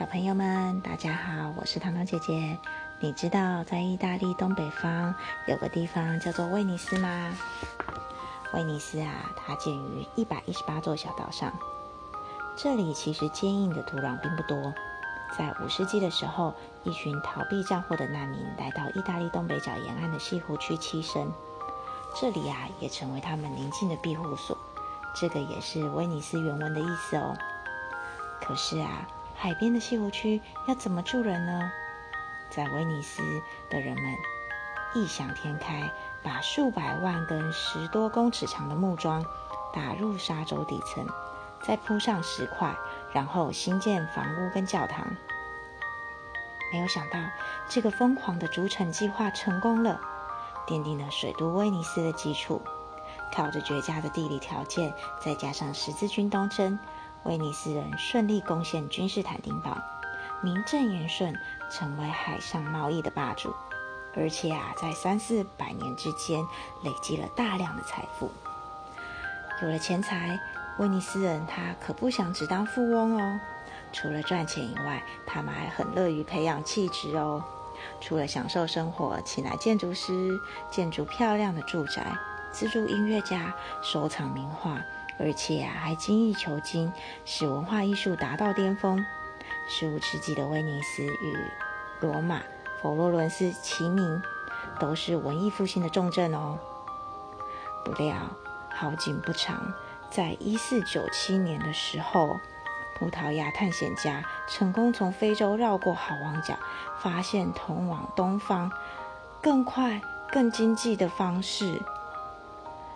[0.00, 2.56] 小朋友们，大家好，我是糖糖姐姐。
[3.00, 5.14] 你知道在意大利东北方
[5.46, 7.36] 有个地方叫做威尼斯吗？
[8.54, 11.52] 威尼斯啊，它建于一百一十八座小岛上。
[12.56, 14.72] 这里其实坚硬的土壤并不多。
[15.36, 21.30] 在五世纪的时候，一群逃避战祸的难民来到意大利东北角沿岸的西湖区栖身，
[22.18, 24.56] 这里啊也成为他们宁静的庇护所。
[25.14, 27.36] 这个也是威尼斯原文的意思哦。
[28.40, 29.06] 可是啊，
[29.42, 31.72] 海边的西湖区要怎么住人呢？
[32.50, 33.22] 在威尼斯
[33.70, 34.14] 的人们
[34.94, 35.90] 异想天开，
[36.22, 39.24] 把数百万根十多公尺长的木桩
[39.72, 41.06] 打入沙洲底层，
[41.62, 42.76] 再铺上石块，
[43.14, 45.06] 然后新建房屋跟教堂。
[46.70, 47.18] 没有想到，
[47.66, 49.98] 这个疯狂的筑城计划成功了，
[50.66, 52.60] 奠定了水都威尼斯的基础。
[53.32, 56.78] 靠着绝佳的地理条件，再加上十字军东征。
[57.24, 59.76] 威尼斯人顺利攻陷君士坦丁堡，
[60.42, 61.38] 名正言顺
[61.70, 63.54] 成为海上贸易的霸主，
[64.16, 66.42] 而且啊，在三四百年之间
[66.82, 68.30] 累积了大量的财富。
[69.62, 70.40] 有了钱财，
[70.78, 73.40] 威尼斯人他可不想只当富翁哦。
[73.92, 77.44] 除了赚钱以外，他们还很乐于培养气质哦。
[78.00, 80.30] 除了享受生活，请来建筑师
[80.70, 82.16] 建筑漂亮的住宅，
[82.50, 84.80] 资助音乐家收藏名画。
[85.20, 86.90] 而且啊，还精益求精，
[87.24, 89.04] 使文化艺术达到巅峰。
[89.68, 91.36] 十五世纪的威尼斯与
[92.00, 92.40] 罗马、
[92.80, 94.22] 佛罗伦斯齐名，
[94.78, 96.58] 都是文艺复兴的重镇哦。
[97.84, 98.14] 不料
[98.74, 99.72] 好景不长，
[100.10, 102.38] 在一四九七年的时候，
[102.98, 106.56] 葡萄牙探险家成功从非洲绕过好望角，
[106.98, 108.72] 发现通往东方
[109.42, 111.80] 更快、更经济的方式。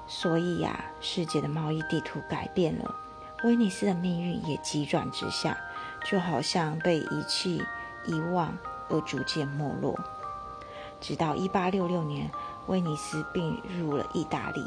[0.07, 2.95] 所以呀，世界的贸易地图改变了，
[3.43, 5.57] 威尼斯的命运也急转直下，
[6.05, 7.63] 就好像被遗弃、
[8.05, 8.57] 遗忘
[8.89, 9.99] 而逐渐没落。
[11.01, 12.31] 直到一八六六年，
[12.67, 14.67] 威尼斯并入了意大利。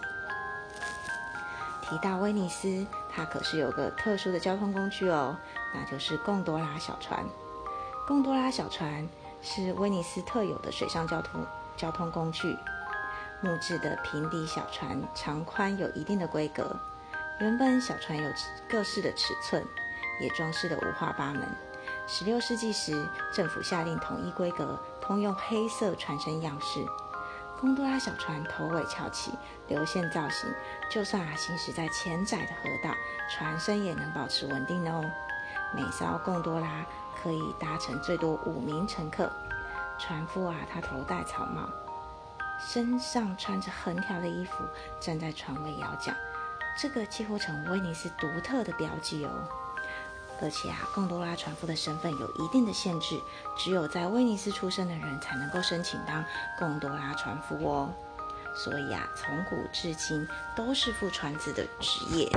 [1.81, 5.37] 提到威尼斯，它可是有个特殊的交通工具哦，
[5.73, 7.25] 那就是贡多拉小船。
[8.05, 9.07] 贡多拉小船
[9.41, 12.57] 是威尼斯特有的水上交通交通工具。
[13.41, 16.75] 木质的平底小船，长宽有一定的规格。
[17.39, 18.31] 原本小船有
[18.67, 19.63] 各式的尺寸，
[20.19, 21.47] 也装饰的五花八门。
[22.07, 26.83] 十六世纪时，政府下令统一规格，通用黑色船身样式。
[27.59, 29.31] 贡多拉小船头尾翘起，
[29.67, 30.49] 流线造型，
[30.89, 32.93] 就算啊行驶在浅窄的河道，
[33.29, 35.03] 船身也能保持稳定的哦。
[35.75, 36.85] 每艘贡多拉
[37.21, 39.31] 可以搭乘最多五名乘客。
[39.99, 41.67] 船夫啊，他头戴草帽。
[42.59, 44.63] 身上穿着横条的衣服，
[44.99, 46.15] 站在船尾摇桨，
[46.77, 49.31] 这个几乎成威尼斯独特的标记哦。
[50.39, 53.19] 而且啊，贡多拉船夫的身份有一定的限制，
[53.57, 56.23] 只有在威尼斯出生的人才能够申请当
[56.59, 57.91] 贡多拉船夫哦。
[58.55, 62.29] 所以啊，从古至今都是副船子的职业。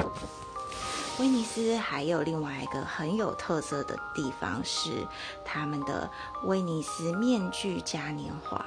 [1.19, 5.07] 威尼斯还有另外一个很有特色的地方是
[5.45, 6.09] 他们的
[6.45, 8.65] 威尼斯面具嘉年华。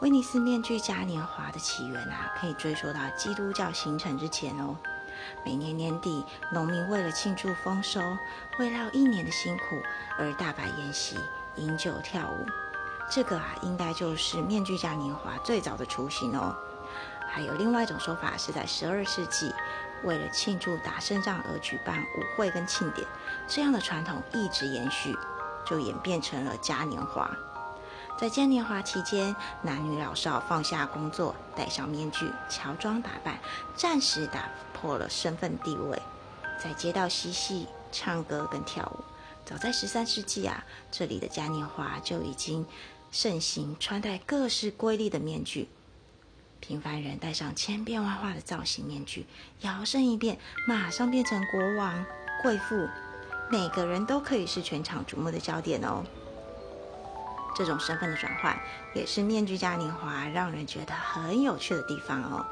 [0.00, 4.76] 威尼斯面具嘉年华的起源啊，可以追溯到基督教形成之前哦。
[5.44, 8.00] 每年年底，农民为了庆祝丰收，
[8.60, 9.64] 为了一年的辛苦
[10.16, 11.18] 而大摆宴席、
[11.56, 12.46] 饮酒跳舞。
[13.10, 16.54] 这个啊，应该就是面具嘉年华最早的雏形哦。
[17.28, 19.52] 还有另外一种说法，是在十二世纪，
[20.04, 23.04] 为了庆祝打胜仗而举办舞会跟庆典。
[23.48, 25.18] 这样的传统一直延续，
[25.66, 27.28] 就演变成了嘉年华。
[28.18, 33.38] 在嘉年华期间，男女老少放下工作，戴上面具，乔装打扮，
[33.76, 35.96] 暂时打破了身份地位，
[36.60, 39.04] 在街道嬉戏、唱歌跟跳舞。
[39.44, 42.66] 早在十三世纪啊，这里的嘉年华就已经
[43.12, 45.68] 盛行穿戴各式瑰丽的面具。
[46.58, 49.26] 平凡人戴上千变万化的造型面具，
[49.60, 50.36] 摇身一变，
[50.66, 52.04] 马上变成国王、
[52.42, 52.88] 贵妇，
[53.48, 56.04] 每个人都可以是全场瞩目的焦点哦。
[57.58, 58.56] 这种身份的转换，
[58.94, 62.46] 也是面具嘉年华让人觉得很有趣的地方哦。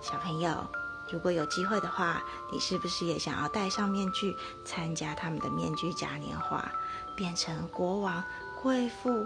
[0.00, 0.66] 小朋友，
[1.12, 2.20] 如果有机会的话，
[2.50, 6.68] 你是不是也想要戴上面具，参加他们的面具嘉年华，
[7.14, 8.20] 变成国王、
[8.60, 9.24] 贵妇、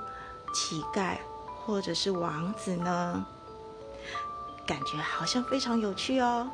[0.52, 1.16] 乞丐，
[1.64, 3.24] 或者是王子呢？
[4.66, 6.46] 感觉好像非常有趣哦。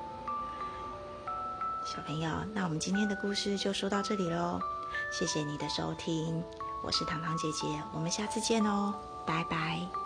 [1.84, 4.61] 小朋友，那我们今天的故事就说到这里喽，
[5.11, 6.44] 谢谢你的收听。
[6.84, 8.92] 我是糖糖姐姐，我们下次见哦，
[9.25, 10.03] 拜拜。